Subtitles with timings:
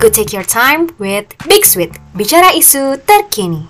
[0.00, 3.68] Go take your time with Big Sweet, bicara isu terkini.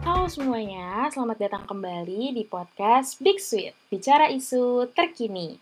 [0.00, 5.60] Halo semuanya, selamat datang kembali di podcast Big Sweet, bicara isu terkini.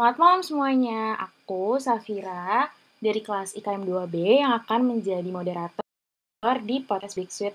[0.00, 7.12] Selamat malam semuanya, aku Safira dari kelas IKM 2B yang akan menjadi moderator di podcast
[7.12, 7.52] Big Sweet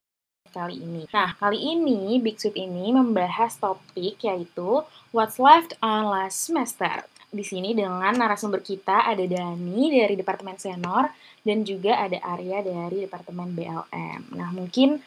[0.50, 1.04] kali ini.
[1.14, 7.06] Nah, kali ini Big Sweet ini membahas topik yaitu What's Left on Last Semester.
[7.30, 11.14] Di sini dengan narasumber kita ada Dani dari Departemen Senor
[11.46, 14.34] dan juga ada Arya dari Departemen BLM.
[14.34, 14.98] Nah, mungkin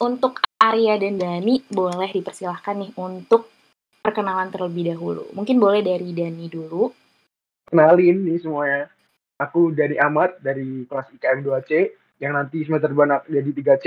[0.00, 3.48] untuk Arya dan Dani boleh dipersilahkan nih untuk
[4.04, 5.28] perkenalan terlebih dahulu.
[5.32, 6.92] Mungkin boleh dari Dani dulu.
[7.68, 8.88] Kenalin nih semuanya.
[9.40, 11.70] Aku Dani Ahmad dari kelas IKM 2C
[12.20, 13.86] yang nanti semester 2 jadi 3C.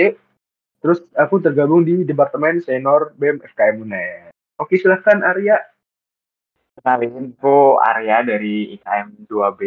[0.84, 4.36] Terus aku tergabung di Departemen Senior BEM FKM UNER.
[4.60, 5.56] Oke, silahkan Arya.
[6.76, 9.62] Kenalin, aku Arya dari IKM 2B.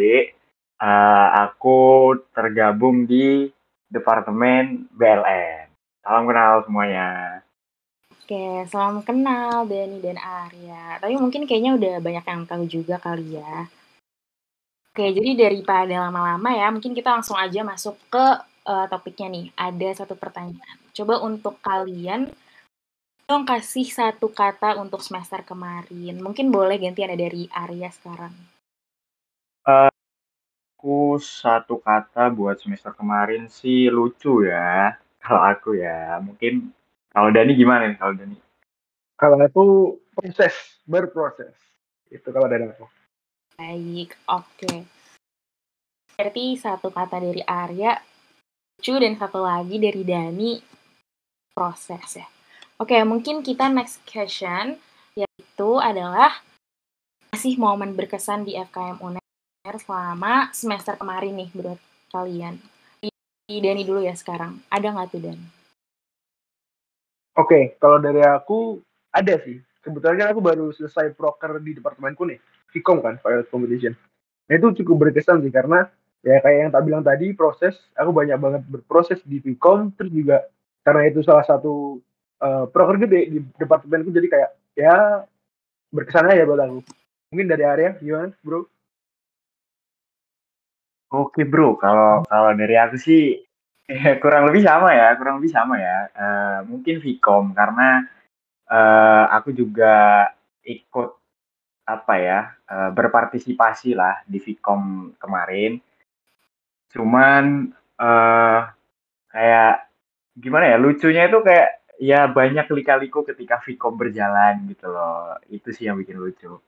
[0.77, 3.49] Uh, aku tergabung di
[3.89, 5.73] Departemen BLN.
[6.05, 7.41] Salam kenal semuanya.
[8.13, 11.01] Oke, salam kenal Dani dan Arya.
[11.01, 13.65] Tapi mungkin kayaknya udah banyak yang tahu juga kali ya.
[14.93, 18.25] Oke, jadi daripada lama-lama ya, mungkin kita langsung aja masuk ke
[18.69, 19.45] uh, topiknya nih.
[19.57, 20.86] Ada satu pertanyaan.
[20.97, 22.25] Coba untuk kalian
[23.29, 26.17] dong kasih satu kata untuk semester kemarin.
[26.17, 28.33] Mungkin boleh gantian dari Arya sekarang.
[29.61, 29.93] Uh,
[30.73, 34.97] aku satu kata buat semester kemarin sih lucu ya.
[35.21, 36.71] Kalau aku ya, mungkin
[37.11, 38.37] kalau Dani gimana nih kalau Dani?
[39.19, 39.65] Kalau aku
[40.15, 41.51] proses, berproses.
[42.07, 42.87] Itu kalau dari aku.
[43.59, 44.45] Baik, oke.
[44.55, 44.77] Okay.
[46.15, 47.99] Berarti satu kata dari Arya
[48.77, 50.76] lucu dan satu lagi dari Dani
[51.57, 52.27] proses ya.
[52.77, 54.77] Oke, mungkin kita next question
[55.17, 56.29] yaitu adalah
[57.33, 61.81] masih momen berkesan di FKM UNER selama semester kemarin nih buat
[62.13, 62.61] kalian.
[63.01, 64.61] Di Dani dulu ya sekarang.
[64.69, 65.39] Ada nggak tuh Dan?
[67.33, 68.77] Oke, kalau dari aku
[69.09, 69.57] ada sih.
[69.81, 72.37] Kebetulan aku baru selesai proker di departemenku nih,
[72.75, 73.95] Vcom kan, Pilot Competition.
[74.51, 75.87] Nah itu cukup berkesan sih karena
[76.27, 80.43] ya kayak yang tak bilang tadi proses, aku banyak banget berproses di Vcom, terus juga
[80.87, 81.99] karena itu salah satu
[82.39, 84.95] uh, proker gede di departemenku jadi kayak ya
[85.91, 86.79] berkesan aja buat aku.
[87.35, 88.63] Mungkin dari area gimana, bro?
[91.11, 93.43] Oke bro, kalau kalau dari aku sih
[93.91, 96.07] ya, kurang lebih sama ya, kurang lebih sama ya.
[96.15, 98.07] Uh, mungkin Vcom karena
[98.71, 100.27] uh, aku juga
[100.63, 101.19] ikut
[101.87, 105.83] apa ya uh, berpartisipasi lah di Vcom kemarin.
[106.91, 108.59] Cuman uh,
[109.31, 109.86] kayak
[110.37, 115.35] gimana ya lucunya itu kayak ya banyak lika-liku ketika Vcom berjalan gitu loh.
[115.49, 116.61] Itu sih yang bikin lucu.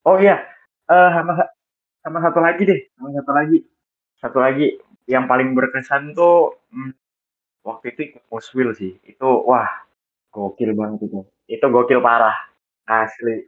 [0.00, 0.40] Oh iya,
[0.88, 1.32] uh, sama
[2.00, 3.58] sama satu lagi deh, sama satu lagi.
[4.20, 4.66] Satu lagi
[5.08, 6.92] yang paling berkesan tuh hmm,
[7.64, 8.96] waktu itu Muswil sih.
[9.04, 9.68] Itu wah,
[10.32, 11.20] gokil banget itu.
[11.44, 12.36] Itu gokil parah.
[12.88, 13.46] Asli.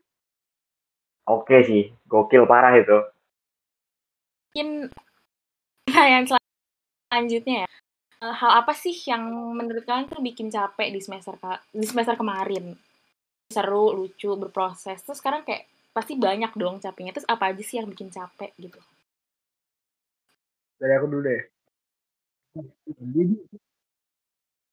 [1.25, 2.98] Oke sih, gokil parah itu.
[4.53, 4.69] Mungkin
[6.12, 7.69] yang selanjutnya ya.
[8.22, 9.27] Hal apa sih yang
[9.59, 11.34] menurut kalian tuh bikin capek di semester
[11.75, 12.71] di semester kemarin?
[13.50, 15.03] Seru, lucu, berproses.
[15.03, 17.10] Terus sekarang kayak pasti banyak dong capeknya.
[17.19, 18.78] Terus apa aja sih yang bikin capek gitu?
[20.78, 21.43] Dari aku dulu deh.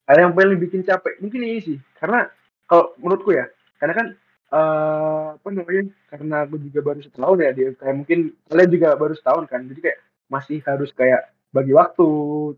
[0.06, 2.30] Hal yang paling bikin capek mungkin ini sih, karena
[2.70, 4.06] kalau menurutku ya, karena kan
[4.54, 5.90] uh, apa namanya?
[6.06, 9.80] Karena aku juga baru setahun ya dia kayak mungkin kalian juga baru setahun kan, jadi
[9.80, 12.08] kayak masih harus kayak bagi waktu,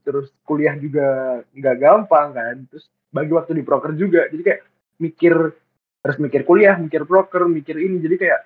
[0.04, 4.60] terus kuliah juga nggak gampang kan, terus bagi waktu di proker juga, jadi kayak
[5.00, 5.34] mikir
[6.02, 8.40] harus mikir kuliah, mikir proker, mikir ini, jadi kayak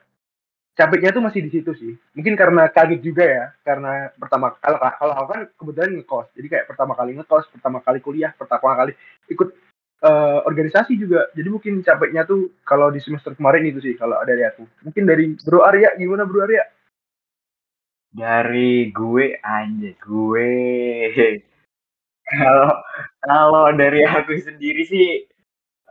[0.77, 1.93] capeknya tuh masih di situ sih.
[2.15, 6.67] Mungkin karena kaget juga ya, karena pertama kalau kalau aku kan kebetulan ngekos, jadi kayak
[6.69, 8.93] pertama kali ngekos, pertama kali kuliah, pertama kali
[9.33, 9.49] ikut
[10.05, 11.27] uh, organisasi juga.
[11.33, 14.69] Jadi mungkin capeknya tuh kalau di semester kemarin itu sih kalau dari aku.
[14.85, 16.76] Mungkin dari Bro Arya gimana Bro Arya?
[18.17, 20.53] Dari gue aja gue.
[22.27, 22.71] Kalau
[23.21, 25.09] kalau dari aku sendiri sih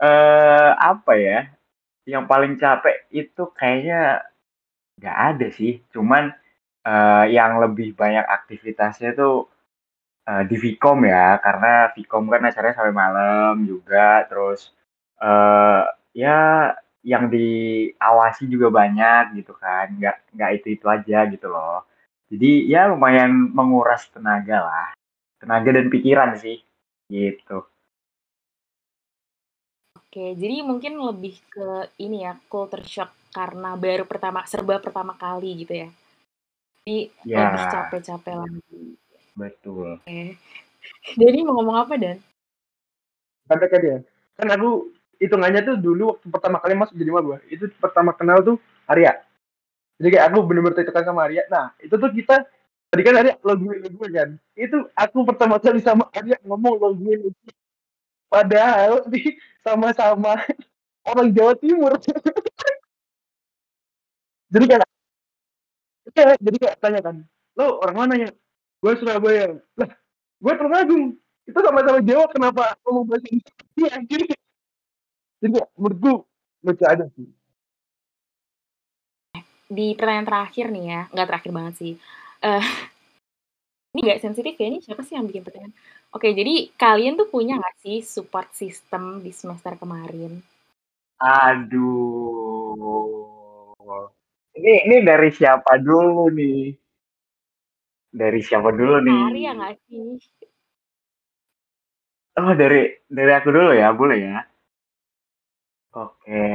[0.01, 1.39] uh, apa ya?
[2.05, 4.25] Yang paling capek itu kayaknya
[5.01, 6.31] nggak ada sih, cuman,
[6.85, 9.49] uh, yang lebih banyak aktivitasnya tuh,
[10.29, 14.71] uh, di Vcom ya, karena Vcom kan acaranya sampai malam juga, terus,
[15.19, 15.83] uh,
[16.15, 16.71] ya
[17.03, 21.83] yang diawasi juga banyak gitu kan, nggak nggak itu-itu aja gitu loh.
[22.25, 24.87] Jadi ya lumayan menguras tenaga lah,
[25.37, 26.57] tenaga dan pikiran sih,
[27.05, 27.61] gitu.
[29.95, 35.65] Oke, jadi mungkin lebih ke ini ya, culture shock karena baru pertama serba pertama kali
[35.65, 35.89] gitu ya?
[36.87, 37.51] Jadi Ya.
[37.51, 38.81] lebih capek-capek lagi.
[39.35, 39.99] Betul.
[39.99, 40.39] Oke.
[41.21, 42.17] Jadi mau ngomong apa, Dan?
[43.45, 43.97] Kata kan ya,
[44.37, 44.89] kan aku
[45.21, 48.57] hitungannya tuh dulu waktu pertama kali masuk jadi maba, itu pertama kenal tuh
[48.89, 49.24] Arya.
[49.99, 51.43] Jadi kayak aku bener-bener tekan sama Arya.
[51.47, 52.43] Nah, itu tuh kita
[52.91, 54.29] tadi kan Arya lo gue lo gue kan.
[54.55, 57.53] Itu aku pertama kali sama Arya ngomong lo gue lo gue.
[58.27, 60.35] Padahal di sama-sama
[61.09, 61.95] orang Jawa Timur.
[64.53, 64.85] jadi kayak
[66.15, 67.15] Iya, jadi kayak tanya kan,
[67.59, 68.29] lo orang mana ya?
[68.79, 69.59] Gue Surabaya.
[69.75, 69.89] Lah,
[70.39, 71.05] gue Tulungagung.
[71.43, 73.53] Itu sama-sama Jawa, kenapa ngomong bahasa Indonesia?
[73.75, 74.25] Iya, jadi,
[75.43, 76.13] jadi menurut gue
[76.65, 77.27] lucu aja sih.
[79.65, 81.93] Di pertanyaan terakhir nih ya, nggak terakhir banget sih.
[82.45, 82.65] Eh,
[83.95, 85.73] ini nggak sensitif ya, ini siapa sih yang bikin pertanyaan?
[86.13, 90.39] Oke, jadi kalian tuh punya nggak sih support system di semester kemarin?
[91.19, 92.75] Aduh.
[94.55, 96.71] Ini ini dari siapa dulu nih?
[98.15, 99.21] Dari siapa dulu nih?
[99.27, 100.15] Arya nggak sih?
[102.35, 104.39] Oh, dari dari aku dulu ya, boleh ya?
[105.95, 106.47] Oke.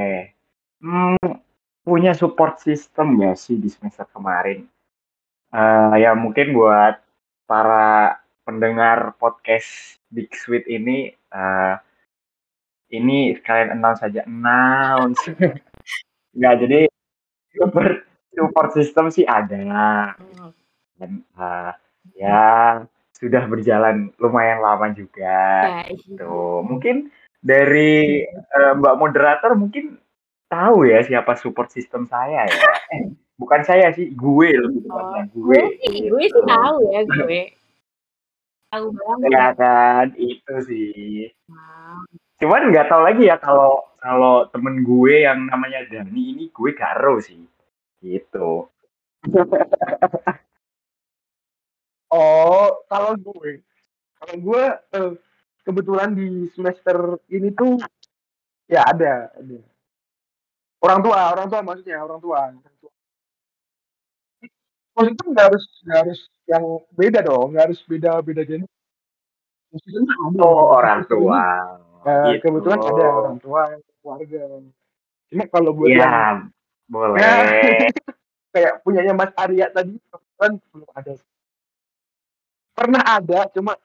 [0.80, 1.16] Hmm,
[1.90, 4.62] punya support system ya sih di semester kemarin.
[5.50, 7.02] Eh, ya mungkin buat
[7.50, 11.75] para pendengar podcast Big Sweet ini, eh,
[12.94, 15.19] ini kalian announce saja announce.
[16.38, 16.81] Nggak, jadi
[17.58, 20.14] support, support system sih ada.
[20.94, 21.72] Dan eh,
[22.14, 22.78] ya
[23.19, 25.82] sudah berjalan lumayan lama juga.
[25.90, 27.10] Ya, Tuh, mungkin
[27.43, 29.98] dari eh, Mbak moderator mungkin
[30.50, 32.67] tahu ya siapa support system saya ya.
[32.91, 35.55] Eh, bukan saya sih, gue lebih tepatnya Oh, gue.
[35.55, 36.41] gue sih, gue sih gitu.
[36.44, 37.43] tahu ya gue.
[38.70, 39.29] Tahu banget.
[39.31, 41.31] Ya kan, itu sih.
[41.47, 42.02] Wow.
[42.43, 47.23] Cuman nggak tahu lagi ya kalau kalau temen gue yang namanya Dani ini gue garo
[47.23, 47.46] sih.
[48.03, 48.67] Gitu.
[52.11, 53.62] Oh, kalau gue,
[54.19, 54.64] kalau gue
[54.99, 55.12] eh,
[55.62, 57.79] kebetulan di semester ini tuh
[58.67, 59.58] ya ada, ada.
[60.81, 62.56] Orang tua, orang tua maksudnya orang tua.
[62.56, 62.93] Orang tua.
[64.97, 66.65] Maksudnya nggak harus nggak harus yang
[66.97, 68.71] beda dong, nggak harus beda beda jenis.
[69.71, 70.41] Maksudnya ada.
[70.41, 71.43] Oh, orang tua.
[72.00, 72.49] Eh, Gitu.
[72.49, 74.41] kebetulan ada orang tua, keluarga.
[75.29, 76.49] Cuma kalau buat yang Iya,
[76.88, 77.21] boleh.
[77.21, 77.31] Ya.
[78.56, 79.94] kayak punyanya Mas Arya tadi
[80.41, 81.12] kan belum ada.
[82.73, 83.77] Pernah ada, cuma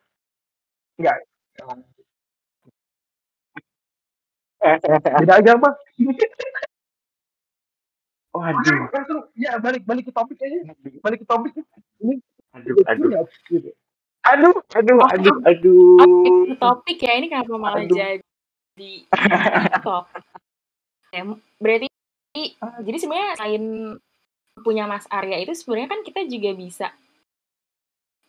[0.96, 1.28] enggak.
[5.20, 5.70] Beda agama.
[8.36, 10.76] Waduh, Langsung ya balik balik ke topik aja.
[11.00, 11.56] Balik ke topik.
[12.04, 12.20] Ini
[12.52, 13.24] aduh, aduh.
[13.48, 13.70] gitu.
[14.26, 16.26] Aduh, aduh, Oh, aduh, Oke, aduh.
[16.26, 17.96] itu topik ya ini kenapa malah Aduh.
[17.96, 18.92] jadi
[19.86, 20.10] top?
[21.14, 21.24] Ya,
[21.62, 21.88] berarti
[22.84, 23.66] jadi sebenarnya selain
[24.60, 26.88] punya Mas Arya itu sebenarnya kan kita juga bisa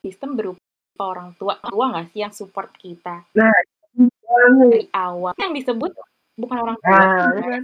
[0.07, 0.63] sistem berupa
[1.03, 5.95] orang tua tua nggak sih yang support kita dari awal yang disebut
[6.39, 7.63] bukan orang tua Nah, kan?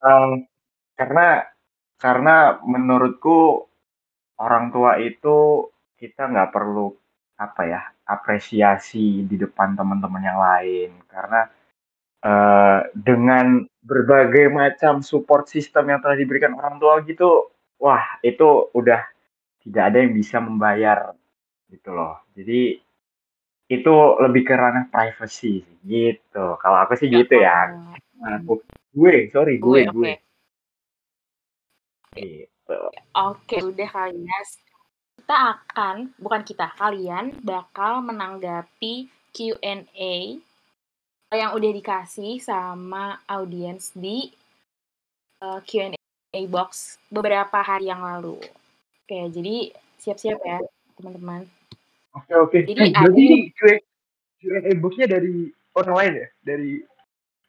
[0.00, 0.48] Em,
[0.96, 1.44] karena
[2.00, 3.68] karena menurutku
[4.40, 5.68] orang tua itu
[6.00, 6.88] kita nggak perlu
[7.36, 10.90] apa ya apresiasi di depan teman-teman yang lain.
[11.08, 11.40] Karena
[12.24, 17.48] eh, dengan berbagai macam support system yang telah diberikan orang tua gitu
[17.80, 19.00] wah itu udah
[19.64, 21.16] tidak ada yang bisa membayar
[21.72, 22.20] gitu loh.
[22.36, 22.80] Jadi
[23.70, 26.46] itu lebih ke ranah privacy gitu.
[26.58, 27.70] Kalau aku sih gitu ya.
[28.20, 30.12] aku gue sorry gue gue
[32.10, 32.78] oke gue gitu
[33.18, 34.40] Oke, udah kali ya.
[35.18, 40.38] Kita akan, bukan kita, kalian bakal menanggapi Q&A
[41.30, 44.30] yang udah dikasih sama audiens di
[45.42, 48.38] uh, Q&A box beberapa hari yang lalu.
[49.06, 50.58] Oke, jadi siap-siap ya,
[50.98, 51.46] teman-teman.
[52.14, 52.58] Oke oke.
[52.66, 52.90] Jadi Eh,
[53.54, 53.78] Q&A
[54.40, 55.46] Q&A box-nya dari
[55.78, 56.28] orang lain ya?
[56.42, 56.70] Dari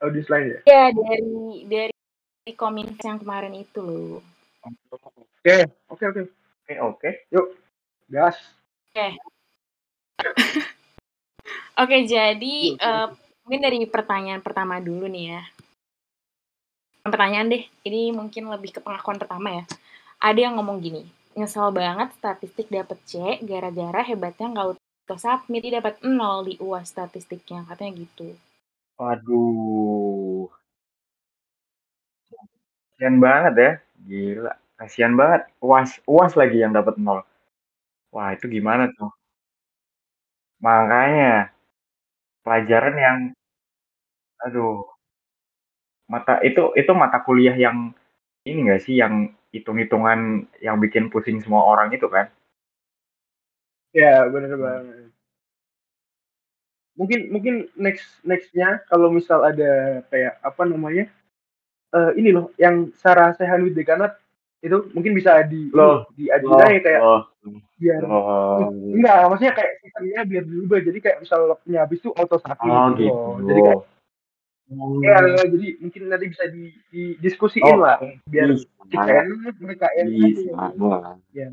[0.01, 0.60] audiens lain ya?
[0.65, 4.20] Ya, dari dari komen yang kemarin itu loh.
[5.41, 6.22] Oke, oke oke.
[6.70, 7.10] oke oke
[8.12, 8.38] Gas.
[11.79, 12.84] Oke, jadi Oke, oke.
[12.84, 13.08] eh,
[13.48, 15.43] mungkin dari pertanyaan pertama dulu nih ya.
[17.01, 19.63] Pertanyaan deh, ini mungkin lebih ke pengakuan pertama ya.
[20.22, 21.01] Ada yang ngomong gini,
[21.34, 27.65] nyesel banget statistik dapet C, gara-gara hebatnya nggak auto submit, dapat 0 di UAS statistiknya,
[27.65, 28.38] katanya gitu.
[29.01, 30.46] Waduh.
[32.93, 33.72] Kasian banget ya.
[34.10, 34.53] Gila.
[34.79, 35.41] Kasian banget.
[35.67, 37.20] Uas, uas lagi yang dapat nol.
[38.13, 39.12] Wah, itu gimana tuh?
[40.62, 41.51] Makanya.
[42.46, 43.17] pelajaran yang
[44.41, 44.81] aduh
[46.10, 47.93] mata itu itu mata kuliah yang
[48.48, 52.31] ini enggak sih yang hitung-hitungan yang bikin pusing semua orang itu kan?
[53.93, 55.11] Ya, bener banget.
[57.00, 61.07] Mungkin mungkin next nextnya kalau misal ada kayak apa namanya?
[61.91, 64.15] eh ini loh yang Sarah Sechan with Dekanat
[64.63, 67.21] itu mungkin bisa di Loh, diajuin Loh, aja kayak loh,
[67.75, 68.71] biar loh.
[68.95, 72.95] enggak maksudnya kayak sistemnya biar diubah jadi kayak misal locknya habis itu auto satu Oh
[72.95, 73.12] gitu, gitu.
[73.12, 73.36] loh.
[73.43, 73.79] jadi kayak
[75.03, 75.15] ya
[75.51, 76.63] jadi mungkin nanti bisa di,
[76.95, 78.71] didiskusiin Oh, lah biar bisa.
[78.88, 80.31] kita enak mereka enak
[81.36, 81.48] ya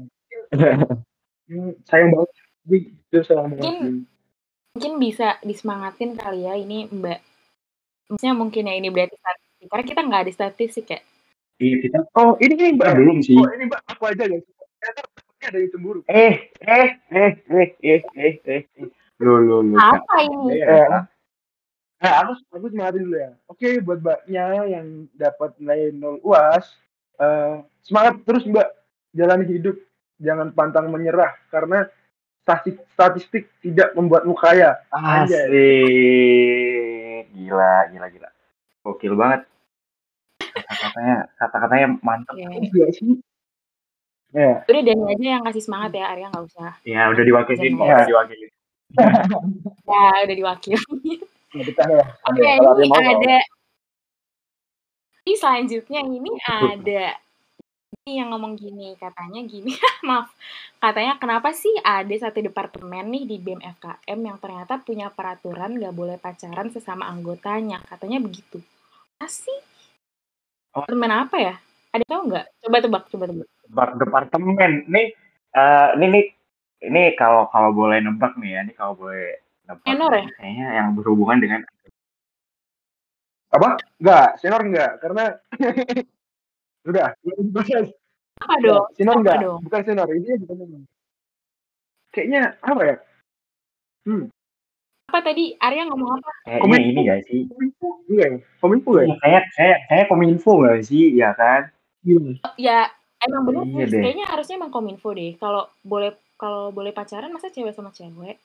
[1.88, 2.30] sayang banget
[2.62, 2.78] jadi
[3.10, 3.94] itu sayang banget Mungkin
[4.74, 7.20] mungkin bisa disemangatin kali ya ini Mbak.
[8.08, 11.00] Maksudnya mungkin ya ini berarti statistik karena kita nggak ada statistik ya.
[11.58, 13.34] Iya, kita oh ini ini mbak belum sih.
[13.34, 15.00] oh ini mbak aku aja ternyata
[15.42, 18.62] ada yang cemburu Eh, eh, eh, eh, eh, eh, eh.
[19.18, 19.74] Lu, lu, lu.
[19.74, 20.62] Apa ini?
[20.62, 21.02] Eh,
[21.98, 23.30] Nah, aku aku semangatin dulu ya.
[23.50, 26.78] Oke, buat mbaknya yang dapat nilai nol uas,
[27.18, 28.70] eh, semangat terus mbak,
[29.18, 29.74] jalani hidup,
[30.22, 31.90] jangan pantang menyerah karena
[32.48, 34.80] statistik, statistik tidak membuatmu kaya.
[34.88, 35.52] Asik.
[37.36, 38.28] Gila, gila, gila.
[38.80, 39.44] Gokil banget.
[40.40, 42.32] Kata-katanya, kata-katanya mantep.
[42.40, 43.20] Iya sih.
[44.32, 46.72] Ya, Udah Dani aja yang kasih semangat ya, Arya nggak usah.
[46.84, 47.84] Ya, udah diwakilin, Jangan.
[47.96, 48.50] udah diwakilin.
[49.88, 50.76] Ya, udah diwakili.
[51.52, 52.04] ya ya.
[52.28, 53.40] Oke, ini ada
[55.28, 57.04] ini selanjutnya ini ada
[57.88, 59.72] ini yang ngomong gini katanya gini
[60.08, 60.28] maaf
[60.76, 65.94] katanya kenapa sih ada satu departemen nih di BEM FKM yang ternyata punya peraturan nggak
[65.96, 68.60] boleh pacaran sesama anggotanya katanya begitu
[69.18, 69.56] masih
[70.68, 70.84] Oh.
[70.84, 71.54] departemen apa ya
[71.96, 74.72] ada tahu nggak coba tebak coba tebak Depart- Departemen.
[74.88, 75.06] Nih,
[75.52, 76.24] eh, ini, nih,
[76.88, 79.84] ini kalau kalau boleh nebak nih ya, ini kalau boleh nebak.
[79.84, 80.24] Tenor ya?
[80.40, 81.60] Kayaknya yang berhubungan dengan
[83.48, 83.80] Apa?
[83.96, 85.24] Enggak, senior enggak, karena
[86.88, 87.86] udah, belum dibahas.
[88.38, 90.82] apa dong Senior apa enggak, dong bukan senior, ini bukan senior.
[92.08, 92.96] Kayaknya apa ya?
[95.08, 96.88] apa tadi Arya ngomong apa kayaknya Kominfo.
[96.88, 97.40] ini gak sih?
[97.48, 98.38] Kominfo, iya ya?
[98.60, 99.04] Kominfo ya?
[99.04, 101.62] Iya, kayak kayak kayak kominfo gak sih, ya kan?
[102.04, 102.20] Iya.
[102.56, 102.78] ya
[103.24, 104.02] emang bener Iya sih deh.
[104.04, 108.38] kayaknya harusnya emang kominfo deh kalau boleh kalau boleh pacaran masa cewek sama cewek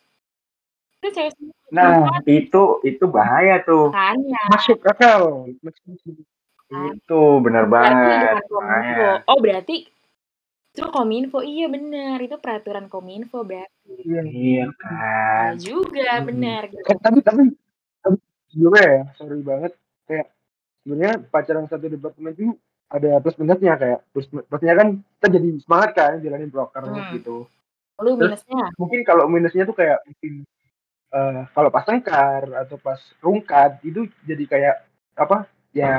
[0.98, 3.90] itu cewek sama cewek Nah, itu itu bahaya tuh.
[3.90, 5.50] kan ya Masuk akal.
[5.58, 6.16] Masuk
[6.66, 6.84] akal.
[6.94, 8.40] Itu benar banget.
[8.46, 9.76] kominfo oh berarti
[10.74, 14.22] itu kominfo iya benar itu peraturan kominfo berarti Iya.
[14.24, 15.52] Iya ya kan.
[15.58, 16.26] juga Hmm.
[16.26, 16.82] benar gitu.
[16.82, 17.44] Tapi tapi
[18.00, 18.16] tapi
[18.50, 19.72] sebenarnya ya sorry banget
[20.04, 20.28] kayak
[20.82, 22.54] sebenarnya pacaran satu departemen itu
[22.88, 27.12] ada plus minusnya kayak plus plusnya kan kita jadi semangat kan jalanin proker Hmm.
[27.12, 27.46] gitu
[27.96, 30.34] lu Terus- minusnya mungkin kalau minusnya tuh kayak mungkin
[31.10, 34.76] eh, kalau pas tengkar atau pas rungkat itu jadi kayak
[35.14, 35.94] apa ya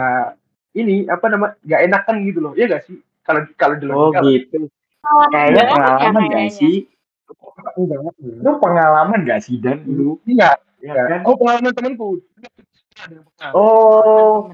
[0.75, 4.69] ini apa nama nggak enakan gitu loh ya gak sih kalau kalau di Oh gitu.
[5.01, 6.77] pengalaman Kayaknya ya pengalaman gak kayaknya sih?
[7.79, 8.01] enggak
[8.43, 10.19] Lu pengalaman gak sih Dan dulu?
[10.27, 10.51] iya
[10.85, 11.25] Ya kan?
[11.25, 12.21] oh pengalaman temanku.
[13.57, 14.53] Oh,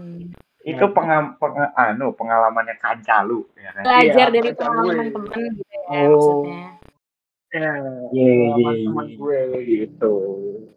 [0.62, 3.82] itu pengam peng- anu pengalamannya kanca lu, ya kan?
[3.82, 6.14] belajar Iya, dari pengalaman temen gitu ya Oh.
[6.14, 6.62] maksudnya
[7.50, 7.66] Ya,
[8.14, 10.14] Iya, iya, pengalaman iya, teman gue gitu.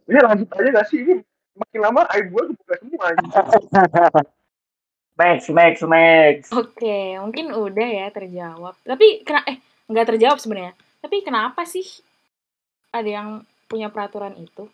[0.10, 1.06] Ini lanjut aja gak sih?
[1.06, 1.22] Ini
[1.54, 3.08] makin lama aib gue kebuka semua.
[5.14, 6.50] Next, next, next.
[6.50, 8.74] Oke, mungkin udah ya terjawab.
[8.82, 10.74] Tapi kena eh nggak terjawab sebenarnya.
[11.06, 11.86] Tapi kenapa sih
[12.90, 13.30] ada yang
[13.70, 14.66] punya peraturan itu?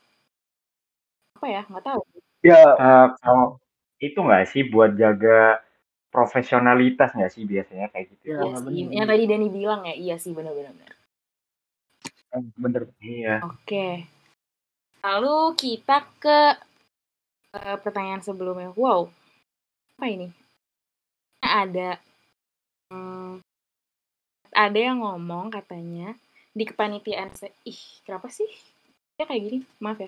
[1.36, 1.62] Apa ya?
[1.68, 2.02] Nggak tahu.
[2.40, 3.60] Ya, Eh, kalau
[4.00, 5.60] itu nggak sih buat jaga
[6.08, 8.24] profesionalitas nggak sih biasanya kayak gitu?
[8.32, 8.64] Ya, Iya sih.
[8.64, 8.92] bener.
[8.96, 10.72] Yang tadi Dani bilang ya, iya sih benar-benar.
[10.72, 10.92] benar.
[12.56, 12.84] bener.
[13.04, 13.36] Iya.
[13.44, 14.08] Oke.
[15.04, 16.40] Lalu kita ke
[17.60, 18.72] eh, pertanyaan sebelumnya.
[18.80, 19.12] Wow,
[20.00, 20.32] apa ini?
[21.44, 22.00] Ada
[22.88, 23.44] hmm,
[24.56, 26.16] ada yang ngomong katanya
[26.56, 27.76] di kepanitiaan se ih
[28.08, 28.48] kenapa sih?
[29.20, 30.08] Ya kayak gini maaf ya.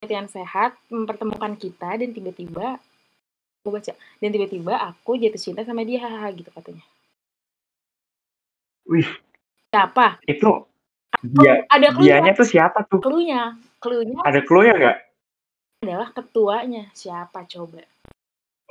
[0.00, 2.80] Kepanitiaan sehat mempertemukan kita dan tiba-tiba
[3.60, 6.84] aku baca dan tiba-tiba aku jatuh cinta sama dia hahaha gitu katanya.
[8.88, 9.12] Wih,
[9.68, 10.24] siapa?
[10.24, 10.72] Itu
[11.20, 13.04] dia ada dianya tuh siapa tuh?
[13.04, 14.98] cluenya cluenya Ada clue ya nggak?
[15.84, 16.88] adalah ketuanya.
[16.96, 17.84] Siapa coba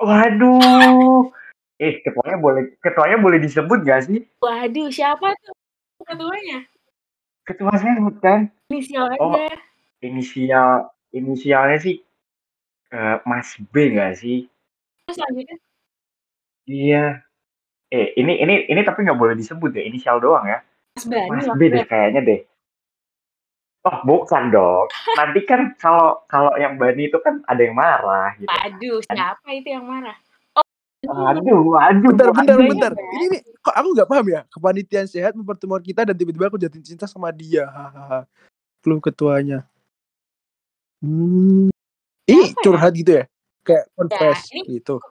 [0.01, 1.29] Waduh.
[1.81, 4.20] Eh, ketuanya boleh ketuanya boleh disebut nggak sih?
[4.41, 5.53] Waduh, siapa tuh
[6.05, 6.65] ketuanya?
[7.46, 8.50] Ketua sebut kan?
[8.70, 9.22] Inisial aja.
[9.22, 9.34] Oh.
[10.01, 12.01] Inisial inisialnya sih
[12.93, 14.50] eh, Mas B nggak sih?
[15.05, 15.58] Terus selanjutnya,
[16.70, 17.05] Iya.
[17.91, 20.63] Eh, ini ini ini tapi nggak boleh disebut ya, inisial doang ya.
[20.96, 22.39] Mas Bani Mas B deh kayaknya deh.
[23.81, 24.85] Oh, bukan dong.
[25.17, 28.45] Nanti kan kalau kalau yang Bani itu kan ada yang marah gitu.
[28.53, 30.13] Aduh, siapa itu yang marah?
[31.01, 32.13] Aduh, aduh.
[32.13, 32.91] Bentar, bentar, bentar.
[32.93, 33.09] ya.
[33.17, 34.41] Ini nih, kok aku nggak paham ya?
[34.53, 37.65] Kepanitiaan sehat mempertemukan kita dan tiba-tiba aku jatuh cinta sama dia.
[37.65, 38.29] Hahaha.
[38.85, 39.65] Keluh ketuanya.
[41.01, 41.73] Hmm.
[42.29, 42.61] Ini Apa ya?
[42.61, 43.23] curhat gitu ya?
[43.65, 45.01] Kayak confess ini- gitu.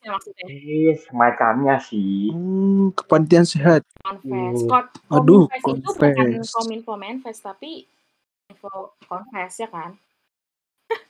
[0.00, 2.32] Ya, maksudnya Eh, semacamnya sih.
[2.32, 3.84] Hmm, kepanitiaan sehat.
[4.00, 4.56] confess.
[4.56, 4.68] Aduh.
[4.68, 7.84] Kon- Aduh, Kominfo itu bukan kominfo manifest tapi
[8.48, 9.92] info confess ya kan?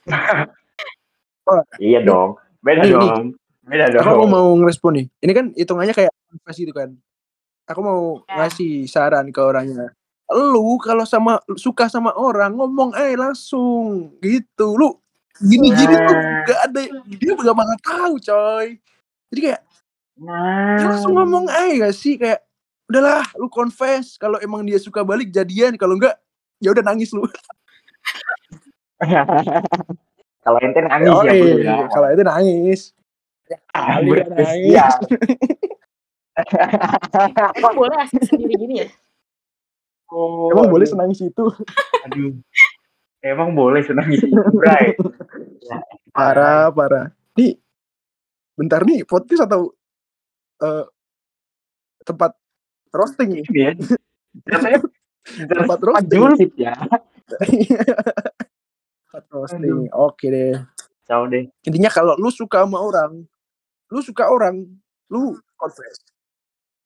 [1.81, 2.37] Iya dong.
[2.63, 2.93] Beda nih.
[2.93, 3.35] dong.
[3.65, 4.03] Beda dong.
[4.05, 5.05] Aku mau ngerespon nih.
[5.19, 6.95] Ini kan hitungannya kayak confess gitu kan.
[7.67, 8.45] Aku mau Ya.
[8.45, 9.91] ngasih saran ke orangnya.
[10.31, 14.77] Lu kalau sama suka sama orang ngomong eh langsung gitu.
[14.79, 15.00] Lu
[15.39, 16.43] gini-gini tuh Nah.
[16.43, 18.67] gak ada dia gak bakal tahu coy.
[19.29, 19.61] Jadi kayak
[20.17, 20.77] Nah.
[20.77, 22.43] ya langsung ngomong aja gak sih kayak
[22.85, 26.19] udahlah lu confess kalau emang dia suka balik jadian kalau enggak
[26.59, 27.23] ya udah nangis lu.
[30.43, 31.75] kalau ente nangis Oh, ya, iya, ya.
[31.89, 32.81] kalau itu nangis.
[33.47, 33.57] Ya,
[33.97, 34.93] ya nangis.
[37.57, 38.87] Emang boleh asik sendiri gini ya?
[40.11, 40.93] Oh, Emang boleh aduh.
[40.93, 41.45] senangis itu?
[42.07, 42.33] Aduh.
[43.21, 44.97] Emang boleh senang gitu, Bray.
[45.61, 45.77] Ya,
[46.09, 47.13] Parah, parah.
[47.37, 47.61] Nih,
[48.57, 49.69] bentar nih, podcast atau
[50.57, 50.85] eh,
[52.01, 52.33] tempat
[52.89, 53.45] roasting nih?
[53.53, 53.71] Ya.
[54.49, 54.79] Katanya
[55.53, 56.09] Tempat roasting.
[56.17, 56.73] julid ya.
[59.05, 59.85] tempat roasting.
[59.93, 60.57] Oke deh.
[61.05, 61.45] Ciao deh.
[61.61, 63.21] Intinya kalau lu suka sama orang,
[63.93, 64.65] lu suka orang,
[65.13, 66.01] lu confess.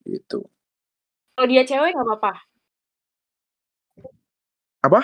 [0.03, 0.43] Gitu.
[1.39, 2.33] Kalau dia cewek nggak apa-apa.
[4.83, 5.01] Apa?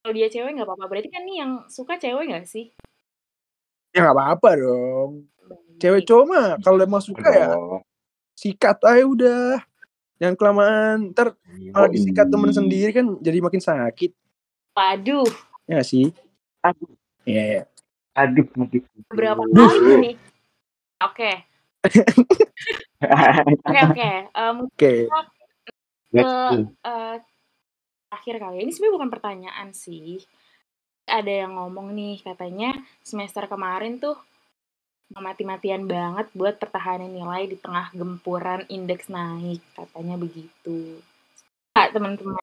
[0.00, 0.88] Kalau dia cewek nggak apa-apa.
[0.88, 2.72] Berarti kan nih yang suka cewek nggak sih?
[3.90, 5.10] Ya nggak apa-apa dong.
[5.80, 7.50] Cewek cowok mah kalau emang suka ya
[8.36, 9.60] sikat aja udah.
[10.20, 11.32] Yang kelamaan ntar
[11.72, 12.56] malah Oh, disikat temen iya.
[12.60, 14.12] sendiri kan jadi makin sakit.
[14.76, 15.28] Waduh,
[15.64, 16.12] Ya sih?
[16.60, 16.92] Aduh.
[17.24, 17.64] Iya.
[18.12, 18.82] Aduh, aduh.
[19.12, 20.16] berapa kali nih?
[21.00, 21.32] Oke,
[23.64, 24.12] oke, oke.
[24.36, 24.92] Oke.
[26.10, 27.16] Let's ke eh,
[28.10, 30.20] akhir kali ini sebenarnya bukan pertanyaan sih.
[31.10, 32.70] Ada yang ngomong nih katanya
[33.02, 34.14] semester kemarin tuh
[35.10, 41.02] mati-matian banget buat pertahanan nilai di tengah gempuran indeks naik katanya begitu.
[41.74, 42.38] Kak teman-teman.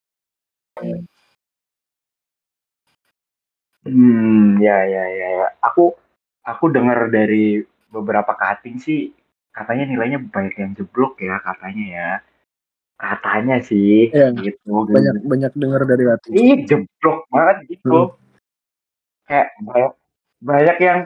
[3.87, 5.47] Hmm, ya, ya, ya, ya.
[5.63, 5.95] Aku,
[6.43, 9.15] aku dengar dari beberapa cutting sih,
[9.55, 12.11] katanya nilainya banyak yang jeblok ya, katanya ya.
[12.99, 14.35] Katanya sih, Iya.
[14.35, 14.91] gitu.
[14.91, 16.29] Banyak banyak dengar dari hati.
[16.35, 18.11] Ih, jeblok banget gitu.
[18.11, 18.26] Hmm.
[19.27, 19.91] Kayak banyak,
[20.39, 20.99] banyak yang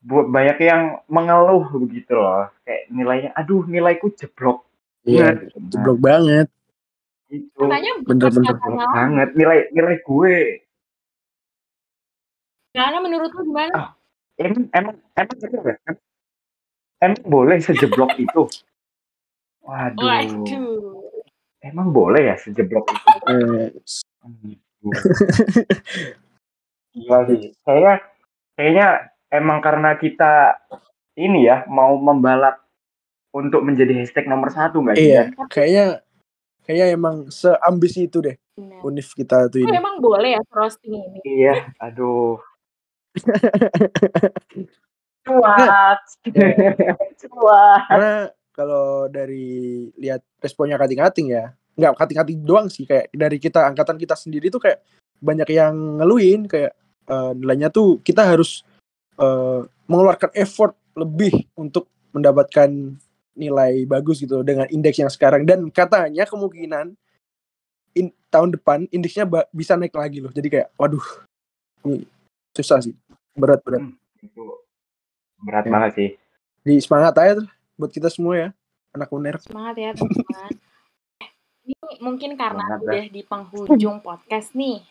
[0.00, 2.48] buat banyak yang mengeluh begitu loh.
[2.64, 4.64] Kayak nilainya, aduh nilaiku jeblok.
[5.04, 5.68] Iya, banget.
[5.68, 6.46] jeblok banget.
[7.30, 8.54] Katanya Bener-bener.
[8.90, 10.36] banget nilai nilai gue.
[12.70, 13.72] Gimana menurut lu gimana?
[13.74, 13.88] Ah.
[14.40, 15.76] Emang emang emang bener ya?
[15.84, 16.02] Em-
[17.00, 18.42] Emang boleh sejeblok itu?
[19.64, 20.04] Waduh.
[20.04, 21.00] Waduh.
[21.64, 23.08] Emang boleh ya sejeblok itu?
[23.24, 23.68] Eh,
[27.00, 27.56] Gila sih.
[27.64, 27.94] Kayaknya
[28.54, 28.88] kayaknya
[29.32, 30.60] emang karena kita
[31.16, 32.60] ini ya mau membalap
[33.30, 35.06] untuk menjadi hashtag nomor satu nggak sih?
[35.06, 36.02] iya, kayaknya
[36.66, 38.82] kayaknya emang seambisi itu deh Benar.
[38.82, 39.78] univ kita tuh Itu ini.
[39.78, 41.18] emang boleh ya roasting ini?
[41.22, 42.42] Iya, aduh.
[45.26, 46.00] Cuat.
[47.22, 47.82] Cuat.
[47.86, 48.14] Karena
[48.50, 54.18] kalau dari lihat responnya kating-kating ya, nggak kating-kating doang sih kayak dari kita angkatan kita
[54.18, 54.82] sendiri tuh kayak
[55.20, 56.74] banyak yang ngeluhin kayak
[57.10, 58.62] eh, nilainya tuh kita harus
[59.16, 62.70] eh, mengeluarkan effort lebih untuk mendapatkan
[63.34, 66.94] nilai bagus gitu dengan indeks yang sekarang dan katanya kemungkinan
[67.92, 71.02] in- tahun depan indeksnya ba- bisa naik lagi loh jadi kayak waduh
[71.82, 72.04] ini
[72.52, 72.94] susah sih
[73.32, 73.86] berat berat
[74.18, 74.60] Itu
[75.40, 75.72] berat Ya.
[75.72, 76.10] banget sih.
[76.60, 78.48] di semangat aja tuh buat kita semua ya
[78.92, 80.52] anak uner Semangat ya teman-teman.
[81.20, 81.30] Eh,
[81.64, 84.82] Ini mungkin karena Semangat, udah di penghujung podcast nih.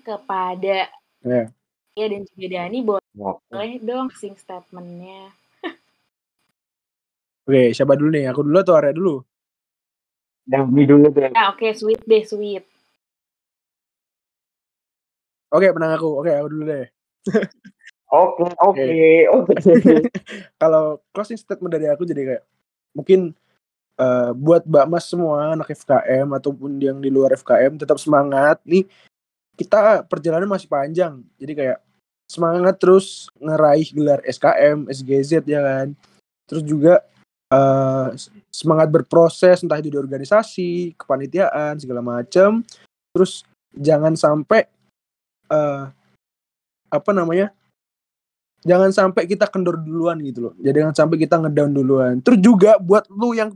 [0.00, 0.88] Kepada
[1.22, 1.46] Ya.
[1.94, 3.78] ya dan juga Dani boleh Oke.
[3.78, 5.30] dong sing statementnya.
[7.46, 9.16] oke siapa dulu nih aku dulu atau Arya dulu
[10.42, 11.30] Dami dulu deh.
[11.30, 12.66] Ya oke sweet deh sweet.
[15.54, 16.86] oke menang aku oke aku dulu deh
[18.12, 18.92] Oke, oke,
[19.32, 19.54] oke.
[20.60, 22.44] kalau closing statement dari aku jadi kayak
[22.92, 23.32] mungkin
[23.96, 28.84] eh, buat Mbak Mas semua anak FKM ataupun yang di luar FKM tetap semangat nih
[29.56, 31.20] kita perjalanan masih panjang.
[31.36, 31.78] Jadi kayak
[32.28, 35.86] semangat terus ngeraih gelar SKM SGZ ya kan?
[36.48, 37.04] Terus juga
[37.52, 38.08] eh,
[38.48, 42.64] semangat berproses entah itu di organisasi kepanitiaan segala macam
[43.12, 43.44] terus
[43.76, 44.64] jangan sampai
[45.52, 45.84] eh
[46.92, 47.52] apa namanya?
[48.62, 50.54] Jangan sampai kita kendor duluan gitu loh.
[50.62, 52.14] Jadi jangan sampai kita ngedown duluan.
[52.22, 53.50] Terus juga buat lu yang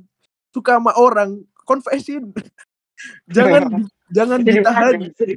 [0.56, 2.32] suka sama orang confessin
[3.36, 4.92] jangan jangan Jadi ditahan.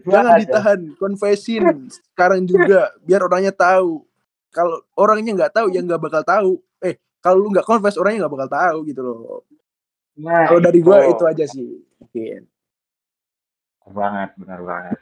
[0.06, 0.40] jangan ya.
[0.46, 0.80] ditahan.
[0.98, 2.94] Confessin sekarang juga.
[3.06, 4.06] Biar orangnya tahu.
[4.50, 6.52] Kalau orangnya nggak tahu ya nggak bakal tahu.
[6.82, 9.44] Eh kalau lu nggak confess orangnya nggak bakal tahu gitu loh.
[10.20, 11.24] Nah, kalau dari gua itu.
[11.24, 11.80] aja sih.
[12.02, 12.44] Mungkin.
[13.90, 15.00] Banget, benar banget.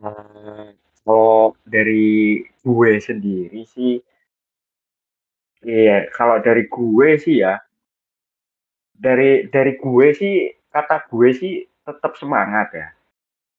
[0.00, 0.68] Eh,
[1.04, 4.00] kalau dari gue sendiri sih,
[5.64, 7.60] iya, kalau dari gue sih ya,
[8.96, 12.88] dari dari gue sih, kata gue sih tetap semangat ya.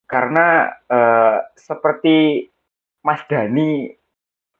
[0.06, 2.48] Karena eh, seperti
[3.02, 3.90] Mas Dani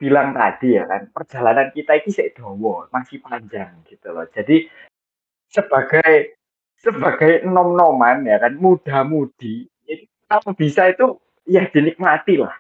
[0.02, 4.26] bilang tadi ya kan, perjalanan kita ini sedowo, masih panjang gitu loh.
[4.34, 4.66] Jadi
[5.52, 6.42] sebagai
[6.82, 9.70] sebagai nom-noman ya kan muda-mudi
[10.26, 12.56] kalau bisa itu ya dinikmati lah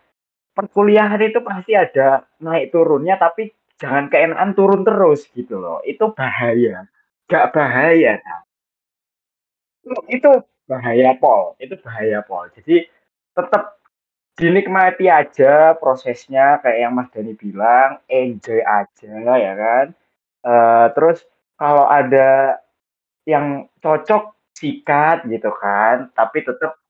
[0.54, 3.50] perkuliahan itu pasti ada naik turunnya tapi
[3.82, 6.86] jangan keenakan turun terus gitu loh itu bahaya
[7.26, 8.42] gak bahaya kan?
[10.12, 10.30] itu
[10.70, 11.56] bahaya pol.
[11.58, 12.50] Itu bahaya pol.
[12.54, 12.86] Jadi
[13.32, 13.82] tetap
[14.36, 19.86] dinikmati aja prosesnya kayak yang Mas Dani bilang enjoy aja ya kan?
[20.42, 21.22] Eh, terus
[21.60, 22.58] kalau ada
[23.30, 26.10] yang cocok sikat gitu kan?
[26.18, 26.82] Tapi tetap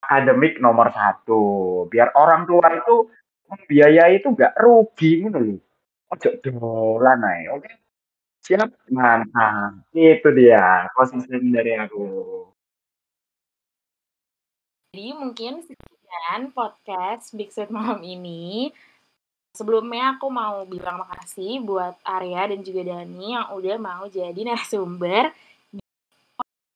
[0.00, 1.44] akademik nomor satu.
[1.90, 3.10] Biar orang tua itu
[3.46, 5.60] membiayai itu nggak rugi gitu loh.
[6.06, 7.70] Ojo dolan ae oke?
[8.46, 8.94] Siap?
[8.94, 12.06] Mantap itu dia konsisten dari aku
[14.96, 18.72] Jadi mungkin sekian podcast Big Sweet malam ini.
[19.52, 25.36] Sebelumnya aku mau bilang makasih buat Arya dan juga Dani yang udah mau jadi narasumber
[25.68, 25.84] di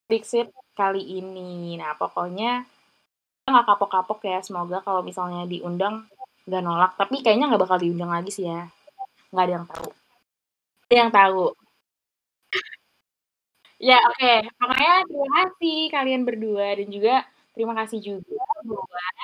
[0.04, 1.80] Big Sweet kali ini.
[1.80, 2.68] Nah pokoknya
[3.48, 4.44] nggak kapok-kapok ya.
[4.44, 6.04] Semoga kalau misalnya diundang
[6.44, 7.00] nggak nolak.
[7.00, 8.68] Tapi kayaknya nggak bakal diundang lagi sih ya.
[9.32, 9.88] Nggak ada yang tahu.
[10.92, 11.44] Ada yang tahu.
[13.80, 14.32] Ya oke.
[14.60, 19.14] Makanya terima kasih kalian berdua dan juga terima kasih juga buat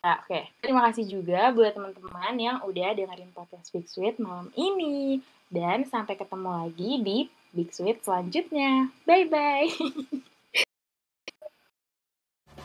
[0.00, 5.20] Ya, Oke, terima kasih juga buat teman-teman yang udah dengerin podcast Big Sweet malam ini.
[5.52, 7.18] Dan sampai ketemu lagi di
[7.52, 8.88] Big Sweet selanjutnya.
[9.04, 9.68] Bye-bye.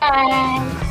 [0.00, 0.85] Bye.